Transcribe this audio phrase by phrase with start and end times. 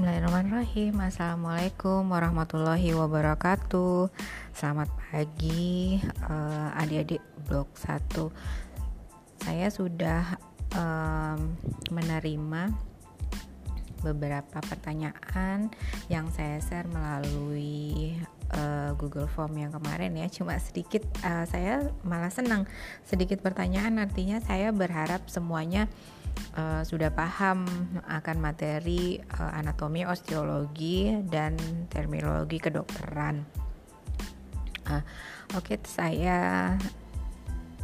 [0.00, 0.96] Bismillahirrahmanirrahim.
[0.96, 4.08] Assalamualaikum warahmatullahi wabarakatuh.
[4.56, 10.40] Selamat pagi uh, adik-adik blok 1 Saya sudah
[10.72, 11.52] um,
[11.92, 12.72] menerima
[14.00, 15.68] beberapa pertanyaan
[16.08, 18.16] yang saya share melalui
[18.56, 20.32] uh, Google Form yang kemarin ya.
[20.32, 22.64] Cuma sedikit uh, saya malah senang.
[23.04, 25.92] Sedikit pertanyaan artinya saya berharap semuanya
[26.56, 27.66] uh, sudah paham
[28.06, 31.56] akan materi uh, anatomi osteologi dan
[31.92, 33.44] terminologi kedokteran.
[34.90, 35.02] Uh,
[35.58, 36.38] Oke, okay, saya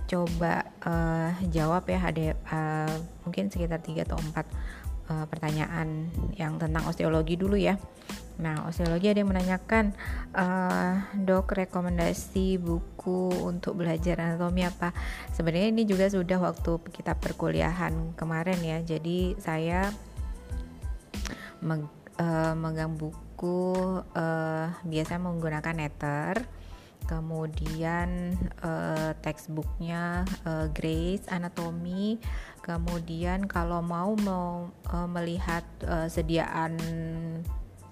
[0.06, 2.94] coba uh, jawab ya ada uh,
[3.26, 4.30] mungkin sekitar 3 atau 4
[5.10, 6.06] uh, pertanyaan
[6.38, 7.74] yang tentang osteologi dulu ya.
[8.36, 9.96] Nah, osteologi ada yang menanyakan,
[10.36, 14.92] uh, dok rekomendasi buku untuk belajar anatomi apa?
[15.32, 18.78] Sebenarnya ini juga sudah waktu kita perkuliahan kemarin ya.
[18.84, 19.88] Jadi saya
[21.64, 21.88] meg,
[22.20, 26.44] uh, megang buku uh, biasa menggunakan netter.
[27.06, 28.34] Kemudian
[28.66, 32.18] uh, textbooknya uh, Grace Anatomi.
[32.66, 36.74] Kemudian kalau mau mau uh, melihat uh, sediaan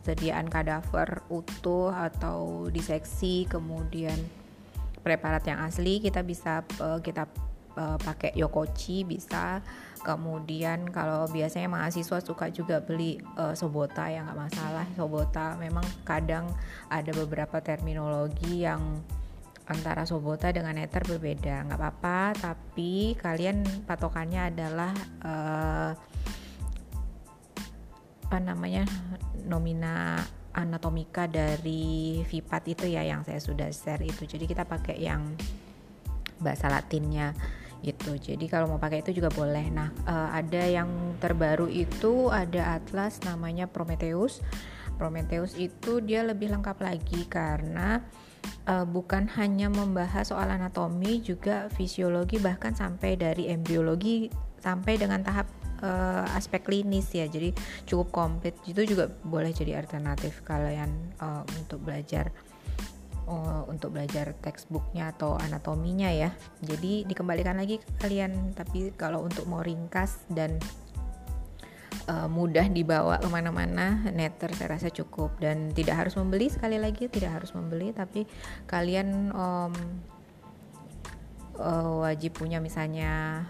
[0.05, 4.20] sediaan kadaver utuh atau diseksi kemudian
[5.00, 7.28] preparat yang asli kita bisa uh, kita
[7.77, 9.60] uh, pakai yokochi bisa.
[10.05, 14.86] Kemudian kalau biasanya mahasiswa suka juga beli uh, sobota ya nggak masalah.
[14.97, 16.48] Sobota memang kadang
[16.92, 19.00] ada beberapa terminologi yang
[19.64, 22.36] antara sobota dengan ether berbeda nggak apa-apa.
[22.36, 24.92] Tapi kalian patokannya adalah
[25.25, 25.91] uh,
[28.34, 28.82] apa namanya
[29.46, 30.18] nomina
[30.58, 34.26] anatomika dari VIPAT itu ya yang saya sudah share itu.
[34.26, 35.38] Jadi kita pakai yang
[36.42, 37.30] bahasa latinnya
[37.86, 38.18] itu.
[38.18, 39.70] Jadi kalau mau pakai itu juga boleh.
[39.70, 44.42] Nah uh, ada yang terbaru itu ada atlas namanya Prometheus.
[44.98, 48.03] Prometheus itu dia lebih lengkap lagi karena
[48.66, 54.26] uh, bukan hanya membahas soal anatomi juga fisiologi bahkan sampai dari embriologi
[54.59, 55.47] sampai dengan tahap
[55.82, 57.26] uh, aspek klinis ya.
[57.26, 57.50] Jadi
[57.88, 58.54] cukup komplit.
[58.68, 62.30] Itu juga boleh jadi alternatif kalian uh, untuk belajar
[63.28, 66.30] uh, untuk belajar textbooknya atau anatominya ya.
[66.60, 68.52] Jadi dikembalikan lagi ke kalian.
[68.54, 70.56] Tapi kalau untuk mau ringkas dan
[72.08, 75.36] uh, mudah dibawa ke mana-mana netter saya rasa cukup.
[75.41, 77.91] Dan tidak harus membeli sekali lagi tidak harus membeli.
[77.92, 78.28] Tapi
[78.68, 79.74] kalian um,
[81.58, 83.44] uh, wajib punya misalnya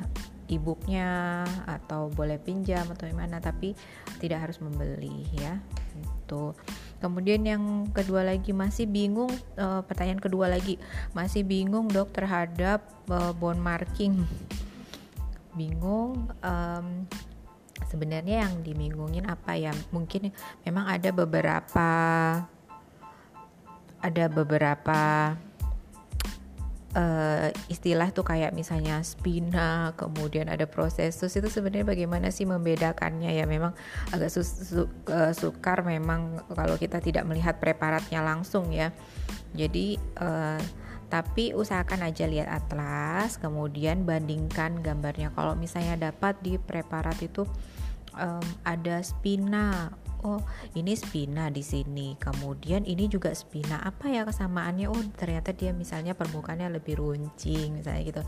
[0.49, 3.73] e-booknya atau boleh pinjam atau gimana tapi
[4.21, 5.61] tidak harus membeli ya.
[6.25, 6.53] Itu
[7.01, 10.81] kemudian yang kedua lagi masih bingung uh, pertanyaan kedua lagi
[11.13, 14.25] masih bingung dok terhadap uh, bone marking.
[15.55, 16.87] Bingung um,
[17.89, 19.73] sebenarnya yang dibingungin apa ya?
[19.95, 20.35] Mungkin
[20.67, 21.89] memang ada beberapa
[24.05, 25.33] ada beberapa
[26.95, 33.45] uh, istilah tuh kayak misalnya spina, kemudian ada prosesus itu sebenarnya bagaimana sih membedakannya ya
[33.45, 33.75] memang
[34.15, 38.95] agak su su uh, sukar memang kalau kita tidak melihat preparatnya langsung ya.
[39.55, 40.59] Jadi uh,
[41.13, 45.31] tapi usahakan aja lihat atlas, kemudian bandingkan gambarnya.
[45.31, 47.47] Kalau misalnya dapat di preparat itu
[48.19, 50.41] um, ada spina, oh
[50.75, 52.17] ini spina di sini.
[52.17, 53.79] Kemudian ini juga spina.
[53.85, 54.89] Apa ya kesamaannya?
[54.89, 58.23] Oh ternyata dia misalnya permukaannya lebih runcing misalnya gitu.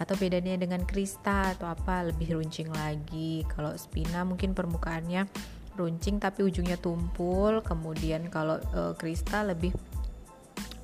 [0.00, 3.44] Atau bedanya dengan krista atau apa lebih runcing lagi.
[3.46, 5.28] Kalau spina mungkin permukaannya
[5.76, 7.60] runcing tapi ujungnya tumpul.
[7.60, 9.76] Kemudian kalau uh, krista lebih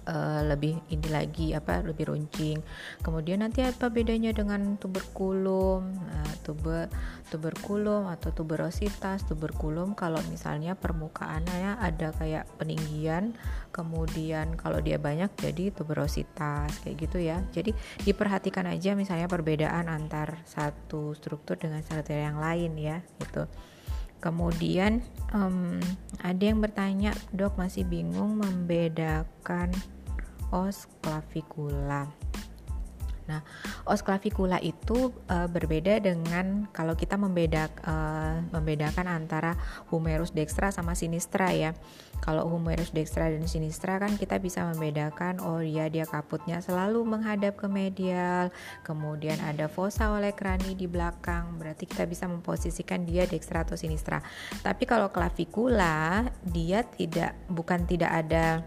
[0.08, 2.64] uh, lebih ini lagi apa lebih runcing.
[3.04, 5.82] Kemudian nanti apa bedanya dengan tuberkulum?
[5.84, 6.88] Nah, tuber
[7.28, 9.28] tuberkulum atau tuberositas.
[9.28, 13.36] Tuberkulum kalau misalnya permukaannya ada kayak peninggian,
[13.70, 17.44] kemudian kalau dia banyak jadi tuberositas kayak gitu ya.
[17.52, 17.76] Jadi
[18.08, 23.44] diperhatikan aja misalnya perbedaan antar satu struktur dengan satu yang lain ya gitu.
[24.18, 24.98] Kemudian
[25.30, 25.78] um,
[26.26, 29.70] ada yang bertanya, dok masih bingung membedakan
[30.50, 32.08] os clavicula.
[33.28, 33.44] Nah,
[33.84, 39.52] os clavicula itu uh, berbeda dengan kalau kita membedak, uh, membedakan antara
[39.92, 41.76] humerus dextra sama sinistra ya.
[42.24, 47.60] Kalau humerus dextra dan sinistra kan kita bisa membedakan oh ya dia kaputnya selalu menghadap
[47.60, 48.48] ke medial,
[48.80, 54.24] kemudian ada fossa oleh krani di belakang, berarti kita bisa memposisikan dia dextra atau sinistra.
[54.64, 58.64] Tapi kalau clavicula dia tidak bukan tidak ada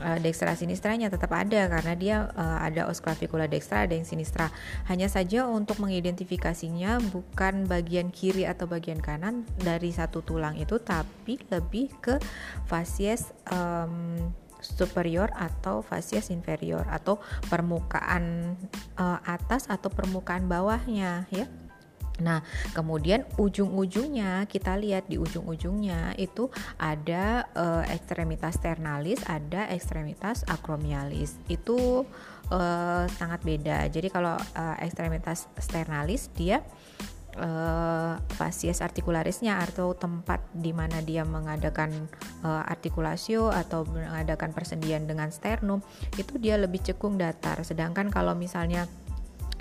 [0.00, 4.48] uh, dextra sinistranya tetap ada karena dia uh, ada os clavicula dextra ada yang sinistra.
[4.88, 11.36] Hanya saja untuk mengidentifikasinya bukan bagian kiri atau bagian kanan dari satu tulang itu tapi
[11.52, 12.16] lebih ke
[12.64, 14.16] fasies um,
[14.62, 17.18] superior atau fasies inferior atau
[17.50, 18.54] permukaan
[18.94, 21.50] uh, atas atau permukaan bawahnya ya
[22.20, 22.44] Nah,
[22.76, 31.40] kemudian ujung-ujungnya kita lihat di ujung-ujungnya itu ada uh, ekstremitas ternalis, ada ekstremitas akromialis.
[31.48, 32.04] Itu
[32.52, 33.88] uh, sangat beda.
[33.88, 36.60] Jadi kalau uh, ekstremitas ternalis dia
[37.38, 42.08] uh, fasies artikularisnya atau tempat di mana dia mengadakan
[42.44, 45.80] uh, artikulasio atau mengadakan persendian dengan sternum
[46.18, 47.64] itu dia lebih cekung datar.
[47.64, 48.84] Sedangkan kalau misalnya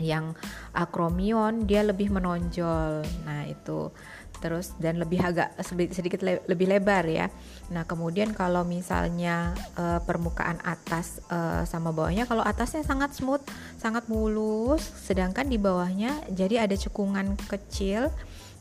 [0.01, 0.33] yang
[0.73, 3.05] akromion dia lebih menonjol.
[3.23, 3.93] Nah itu.
[4.41, 5.53] Terus dan lebih agak
[5.93, 7.29] sedikit le lebih lebar ya.
[7.69, 13.45] Nah kemudian kalau misalnya uh, permukaan atas uh, sama bawahnya kalau atasnya sangat smooth
[13.77, 18.09] sangat mulus sedangkan di bawahnya jadi ada cekungan kecil.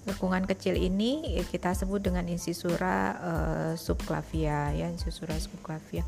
[0.04, 6.04] Cekungan kecil ini kita sebut dengan incisura uh, subclavia ya incisura subclavia.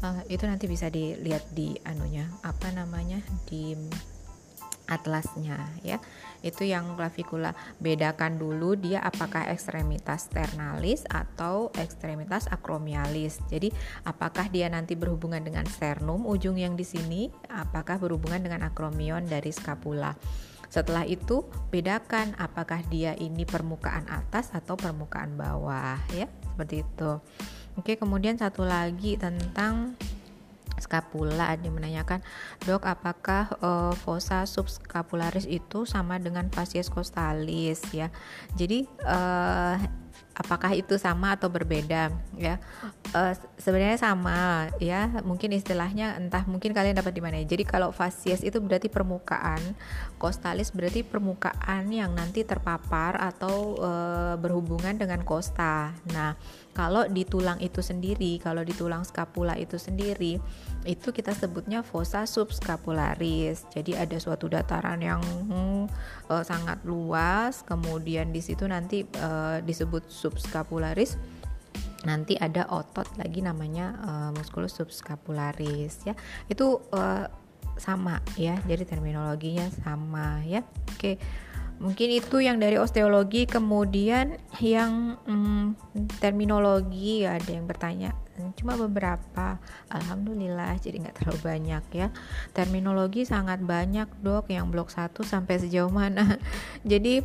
[0.00, 3.76] Uh, itu nanti bisa dilihat di anunya apa namanya di
[4.90, 6.02] atlasnya ya.
[6.42, 13.70] Itu yang clavicula bedakan dulu dia apakah ekstremitas ternalis atau ekstremitas akromialis jadi
[14.02, 19.54] apakah dia nanti berhubungan dengan sternum ujung yang di sini apakah berhubungan dengan akromion dari
[19.54, 20.18] scapula.
[20.70, 21.42] Setelah itu
[21.74, 26.30] bedakan apakah dia ini permukaan atas atau permukaan bawah ya.
[26.54, 27.12] Seperti itu.
[27.74, 29.98] Oke kemudian satu lagi tentang
[30.80, 32.24] scapula ada yang menanyakan
[32.64, 37.80] dok apakah uh, fossa subscapularis itu sama dengan fascies costalis?
[37.94, 38.08] Ya.
[38.58, 39.76] Jadi uh,
[40.36, 42.10] apakah itu sama atau berbeda?
[42.36, 42.58] Ya.
[43.12, 45.08] Uh, sebenarnya sama ya.
[45.22, 47.46] Mungkin istilahnya entah mungkin kalian dapat di mana ya.
[47.46, 49.60] Jadi kalau fasies itu berarti permukaan
[50.20, 55.96] kostalis berarti permukaan yang nanti terpapar atau uh, berhubungan dengan kosta.
[56.12, 56.36] Nah
[56.70, 60.38] kalau di tulang itu sendiri, kalau di tulang skapula itu sendiri,
[60.86, 63.66] itu kita sebutnya fossa subscapularis.
[63.74, 65.90] Jadi ada suatu dataran yang hmm,
[66.30, 71.18] uh, sangat luas, kemudian di situ nanti uh, disebut subscapularis.
[72.06, 76.14] Nanti ada otot lagi namanya uh, musculus subscapularis ya.
[76.48, 77.26] Itu uh,
[77.76, 78.56] sama ya.
[78.64, 80.62] Jadi terminologinya sama ya.
[80.94, 81.18] Oke.
[81.18, 81.48] Okay
[81.80, 88.12] mungkin itu yang dari osteologi kemudian yang hmm, terminologi ada yang bertanya
[88.56, 89.60] cuma beberapa.
[89.92, 92.08] Alhamdulillah jadi nggak terlalu banyak ya.
[92.56, 96.40] Terminologi sangat banyak dok yang blok 1 sampai sejauh mana.
[96.92, 97.20] Jadi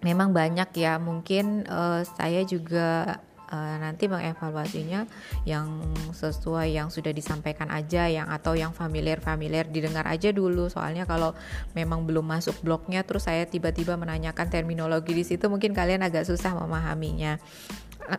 [0.00, 0.96] memang banyak ya.
[0.96, 3.20] Mungkin uh, saya juga
[3.50, 5.04] uh, nanti mengevaluasinya
[5.44, 5.82] yang
[6.14, 10.70] sesuai yang sudah disampaikan aja yang atau yang familiar familiar didengar aja dulu.
[10.70, 11.36] Soalnya kalau
[11.74, 16.54] memang belum masuk blognya terus saya tiba-tiba menanyakan terminologi di situ mungkin kalian agak susah
[16.56, 17.36] memahaminya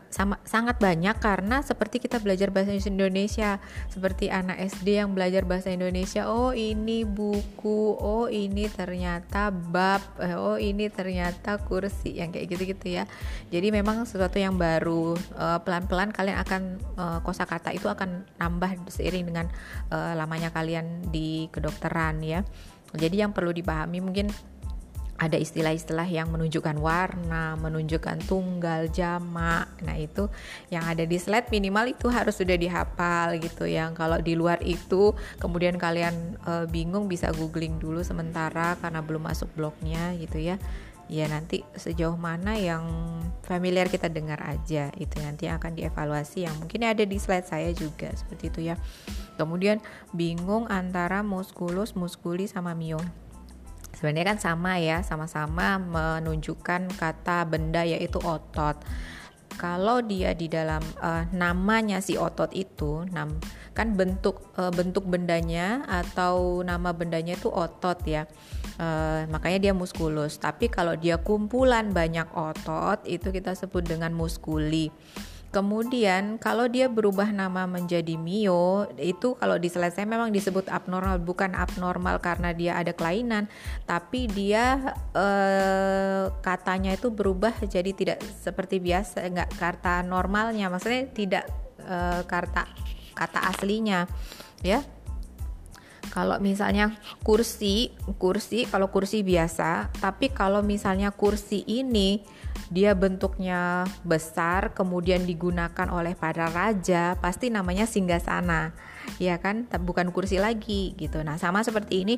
[0.08, 3.60] sama sangat banyak karena seperti kita belajar bahasa Indonesia
[3.92, 10.38] seperti anak SD yang belajar bahasa Indonesia oh ini buku oh ini ternyata bab eh,
[10.38, 13.04] oh ini ternyata kursi yang kayak gitu-gitu ya.
[13.52, 16.62] Jadi memang sesuatu yang baru eh, pelan-pelan kalian akan
[16.96, 19.48] uh, kosakata itu akan nambah seiring dengan
[19.92, 22.46] lamanya kalian di kedokteran ya.
[22.96, 24.28] Jadi yang perlu dipahami mungkin
[25.22, 29.70] ada istilah-istilah yang menunjukkan warna, menunjukkan tunggal, jamak.
[29.86, 30.26] Nah, itu
[30.74, 33.70] yang ada di slide minimal itu harus sudah dihafal gitu.
[33.70, 39.30] Yang kalau di luar itu kemudian kalian e, bingung bisa googling dulu sementara karena belum
[39.30, 40.58] masuk blognya gitu ya.
[41.06, 42.82] Ya nanti sejauh mana yang
[43.46, 48.10] familiar kita dengar aja itu nanti akan dievaluasi yang mungkin ada di slide saya juga
[48.18, 48.76] seperti itu ya.
[49.38, 49.86] Kemudian
[50.18, 52.98] bingung antara musculus, musculi sama mio
[54.02, 58.82] sebenarnya kan sama ya sama-sama menunjukkan kata benda yaitu otot.
[59.62, 63.38] Kalau dia di dalam uh, namanya si otot itu nam
[63.78, 68.26] kan bentuk uh, bentuk bendanya atau nama bendanya itu otot ya.
[68.82, 70.42] Uh, makanya dia muskulus.
[70.42, 74.90] Tapi kalau dia kumpulan banyak otot itu kita sebut dengan muskuli
[75.52, 79.68] Kemudian kalau dia berubah nama menjadi Mio itu kalau di
[80.08, 83.52] memang disebut abnormal bukan abnormal karena dia ada kelainan
[83.84, 91.44] tapi dia eh, katanya itu berubah jadi tidak seperti biasa enggak kata normalnya maksudnya tidak
[91.84, 92.72] eh, kata
[93.12, 94.08] kata aslinya
[94.64, 94.80] ya
[96.12, 102.22] kalau misalnya kursi kursi kalau kursi biasa tapi kalau misalnya kursi ini
[102.68, 110.38] dia bentuknya besar kemudian digunakan oleh para raja pasti namanya singgasana ya kan bukan kursi
[110.42, 112.16] lagi gitu nah sama seperti ini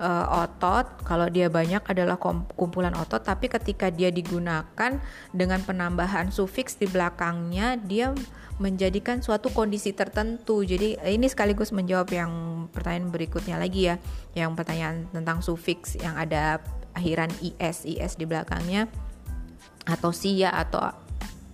[0.00, 2.16] uh, otot kalau dia banyak adalah
[2.56, 5.00] kumpulan otot tapi ketika dia digunakan
[5.32, 8.16] dengan penambahan sufiks di belakangnya dia
[8.56, 10.64] menjadikan suatu kondisi tertentu.
[10.64, 12.32] Jadi ini sekaligus menjawab yang
[12.72, 14.00] pertanyaan berikutnya lagi ya,
[14.32, 16.60] yang pertanyaan tentang sufiks yang ada
[16.96, 17.28] akhiran
[17.60, 18.88] is is di belakangnya
[19.84, 20.80] atau sia atau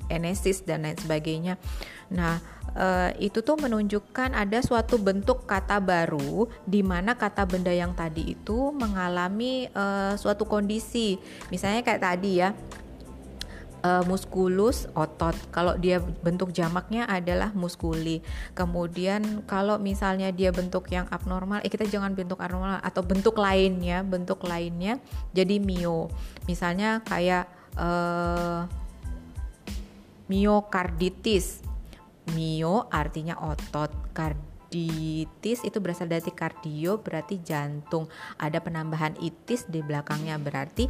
[0.06, 1.58] enesis dan lain sebagainya.
[2.12, 2.38] Nah,
[2.76, 2.86] e,
[3.28, 8.70] itu tuh menunjukkan ada suatu bentuk kata baru di mana kata benda yang tadi itu
[8.72, 9.84] mengalami e,
[10.20, 11.16] suatu kondisi.
[11.48, 12.52] Misalnya kayak tadi ya,
[13.82, 15.34] e, muskulus otot.
[15.50, 18.20] Kalau dia bentuk jamaknya adalah muskuli.
[18.54, 24.04] Kemudian kalau misalnya dia bentuk yang abnormal, eh kita jangan bentuk abnormal atau bentuk lainnya,
[24.06, 25.00] bentuk lainnya
[25.34, 26.08] jadi mio.
[26.46, 28.64] Misalnya kayak uh,
[30.30, 31.71] miokarditis.
[32.30, 38.06] Mio artinya otot, karditis itu berasal dari kardio berarti jantung.
[38.38, 40.86] Ada penambahan itis di belakangnya berarti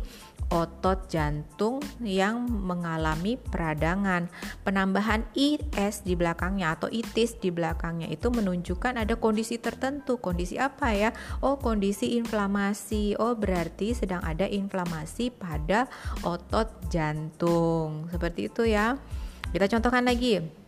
[0.52, 4.28] otot jantung yang mengalami peradangan.
[4.62, 10.20] Penambahan IS di belakangnya atau itis di belakangnya itu menunjukkan ada kondisi tertentu.
[10.20, 11.10] Kondisi apa ya?
[11.40, 13.16] Oh, kondisi inflamasi.
[13.16, 15.88] Oh, berarti sedang ada inflamasi pada
[16.22, 18.06] otot jantung.
[18.12, 19.00] Seperti itu ya.
[19.48, 20.61] Kita contohkan lagi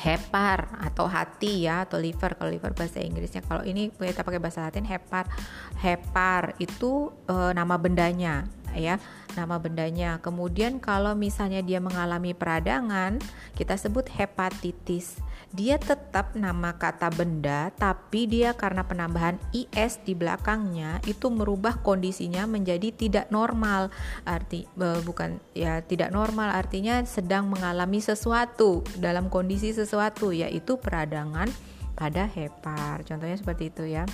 [0.00, 3.44] hepar atau hati ya atau liver kalau liver bahasa Inggrisnya.
[3.44, 5.28] Kalau ini kita pakai bahasa Latin hepar.
[5.76, 8.98] Hepar itu e, nama bendanya ya
[9.34, 10.18] nama bendanya.
[10.18, 13.18] Kemudian kalau misalnya dia mengalami peradangan,
[13.54, 15.18] kita sebut hepatitis.
[15.50, 22.46] Dia tetap nama kata benda, tapi dia karena penambahan is di belakangnya itu merubah kondisinya
[22.46, 23.90] menjadi tidak normal.
[24.22, 31.50] Arti bukan ya tidak normal artinya sedang mengalami sesuatu dalam kondisi sesuatu yaitu peradangan
[31.98, 33.02] pada hepar.
[33.02, 34.06] Contohnya seperti itu ya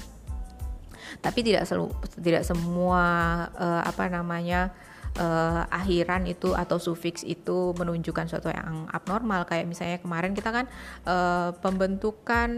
[1.21, 3.03] tapi tidak selalu tidak semua
[3.57, 4.73] uh, apa namanya
[5.19, 10.67] uh, akhiran itu atau sufiks itu menunjukkan sesuatu yang abnormal kayak misalnya kemarin kita kan
[11.09, 12.51] uh, pembentukan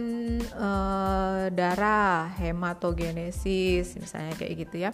[0.55, 4.91] uh, darah hematogenesis misalnya kayak gitu ya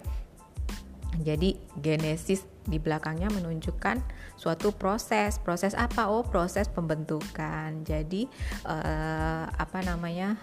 [1.21, 4.01] jadi genesis di belakangnya menunjukkan
[4.35, 5.39] suatu proses.
[5.39, 6.11] Proses apa?
[6.11, 7.85] Oh, proses pembentukan.
[7.85, 8.27] Jadi
[8.67, 10.35] uh, apa namanya?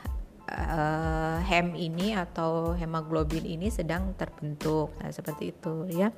[0.50, 4.94] Uh, hem ini atau hemoglobin ini sedang terbentuk.
[4.98, 6.10] Nah, seperti itu ya.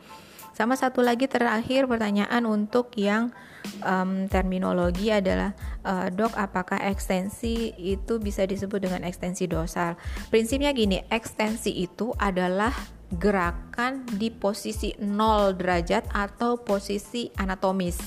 [0.55, 3.35] Sama satu lagi terakhir pertanyaan untuk yang
[3.83, 5.51] um, terminologi adalah
[5.83, 9.99] uh, dok apakah ekstensi itu bisa disebut dengan ekstensi dorsal?
[10.31, 12.71] Prinsipnya gini, ekstensi itu adalah
[13.19, 17.99] gerakan di posisi 0 derajat atau posisi anatomis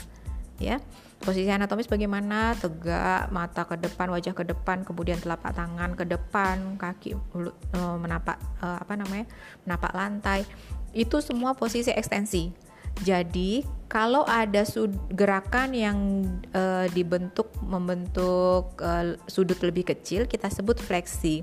[0.57, 0.81] ya
[1.17, 2.53] Posisi anatomis bagaimana?
[2.53, 8.37] Tegak, mata ke depan, wajah ke depan, kemudian telapak tangan ke depan, kaki uh, menapak
[8.61, 9.25] uh, apa namanya?
[9.65, 10.45] menapak lantai.
[10.93, 12.53] Itu semua posisi ekstensi.
[13.01, 14.65] Jadi, kalau ada
[15.13, 15.97] gerakan yang
[16.53, 21.41] uh, dibentuk membentuk uh, sudut lebih kecil, kita sebut fleksi.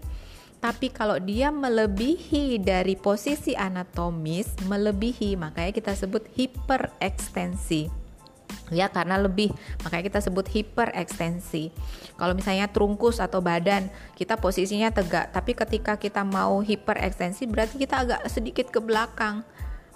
[0.62, 8.03] Tapi kalau dia melebihi dari posisi anatomis, melebihi, makanya kita sebut hiperekstensi
[8.75, 9.54] ya karena lebih
[9.87, 11.71] makanya kita sebut hiperekstensi.
[12.19, 13.88] Kalau misalnya trungkus atau badan
[14.19, 19.47] kita posisinya tegak tapi ketika kita mau hiperekstensi berarti kita agak sedikit ke belakang.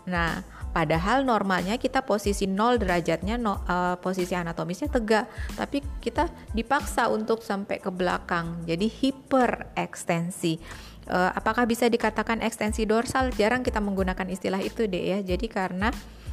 [0.06, 5.26] Nah padahal normalnya kita posisi 0 derajatnya no, uh, posisi anatomisnya tegak
[5.58, 8.62] tapi kita dipaksa untuk sampai ke belakang.
[8.64, 10.86] Jadi hiperekstensi.
[11.08, 13.32] Uh, apakah bisa dikatakan ekstensi dorsal?
[13.32, 15.18] Jarang kita menggunakan istilah itu deh ya.
[15.24, 15.88] Jadi karena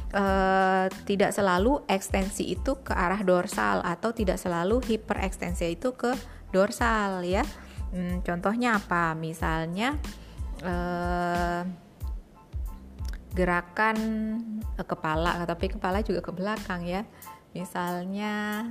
[0.06, 6.14] Uh, tidak selalu ekstensi itu ke arah dorsal atau tidak selalu hiperekstensi itu ke
[6.54, 7.42] dorsal ya.
[7.90, 9.18] Hmm, contohnya apa?
[9.18, 9.98] Misalnya
[10.62, 11.66] uh,
[13.34, 13.98] gerakan
[14.78, 17.02] kepala, tapi kepala juga ke belakang ya.
[17.52, 18.62] Misalnya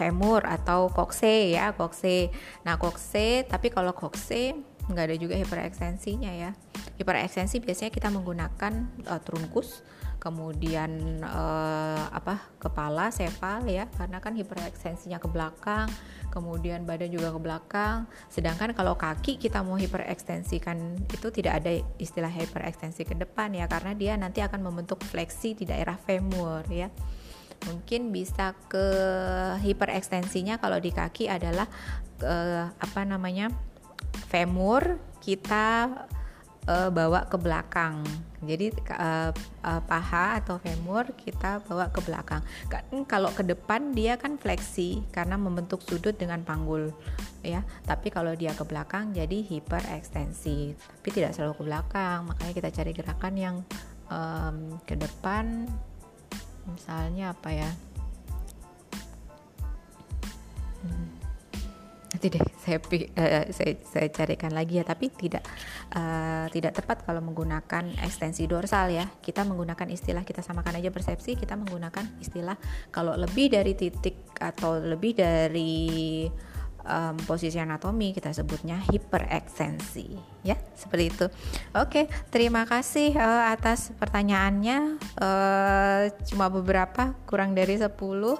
[0.00, 2.32] femur atau kokse ya, kokse.
[2.64, 6.50] Nah, kokse, tapi kalau kokse nggak ada juga hiperekstensinya ya.
[6.96, 8.72] Hiperekstensi biasanya kita menggunakan
[9.08, 9.84] uh, trunkus
[10.20, 15.88] kemudian uh, apa kepala sefal ya karena kan hiperekstensinya ke belakang
[16.30, 18.06] kemudian badan juga ke belakang.
[18.30, 23.92] Sedangkan kalau kaki kita mau hiperekstensikan itu tidak ada istilah hiperekstensi ke depan ya karena
[23.92, 26.88] dia nanti akan membentuk fleksi di daerah femur ya.
[27.68, 28.86] Mungkin bisa ke
[29.60, 31.68] hiperekstensinya kalau di kaki adalah
[32.24, 33.52] uh, apa namanya
[34.30, 35.90] femur kita
[36.66, 38.02] uh, bawa ke belakang
[38.40, 42.40] jadi uh, uh, paha atau femur kita bawa ke belakang.
[42.72, 46.88] Kan kalau ke depan dia kan fleksi karena membentuk sudut dengan panggul
[47.44, 47.60] ya.
[47.84, 50.72] Tapi kalau dia ke belakang jadi hiperekstensi.
[50.72, 52.18] Tapi tidak selalu ke belakang.
[52.32, 53.56] Makanya kita cari gerakan yang
[54.08, 55.68] um, ke depan
[56.64, 57.70] misalnya apa ya?
[60.80, 61.20] Hmm
[62.20, 65.42] nanti deh saya, uh, saya saya carikan lagi ya tapi tidak
[65.96, 69.08] uh, tidak tepat kalau menggunakan ekstensi dorsal ya.
[69.20, 72.60] Kita menggunakan istilah kita samakan aja persepsi kita menggunakan istilah
[72.92, 76.28] kalau lebih dari titik atau lebih dari
[76.84, 81.26] um, posisi anatomi kita sebutnya hiperekstensi ya seperti itu.
[81.76, 85.00] Oke terima kasih uh, atas pertanyaannya.
[85.18, 88.36] Uh, cuma beberapa kurang dari 10 uh,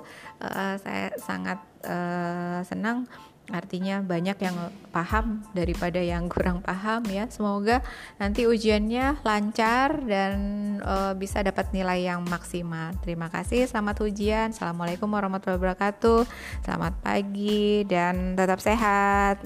[0.81, 3.09] saya sangat uh, senang
[3.51, 4.57] Artinya banyak yang
[4.95, 7.27] paham daripada yang kurang paham ya.
[7.29, 7.83] Semoga
[8.17, 10.35] nanti ujiannya lancar dan
[10.83, 12.95] uh, bisa dapat nilai yang maksimal.
[13.03, 14.55] Terima kasih, selamat ujian.
[14.55, 16.25] Assalamualaikum warahmatullahi wabarakatuh.
[16.63, 19.43] Selamat pagi dan tetap sehat.